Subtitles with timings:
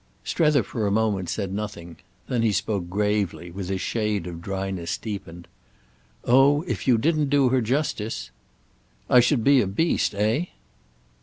[0.23, 1.97] Strether for a moment said nothing;
[2.27, 5.47] then he spoke gravely, with his shade of dryness deepened.
[6.25, 8.31] "Oh if you didn't do her justice—!"
[9.11, 10.45] "I should be a beast, eh?"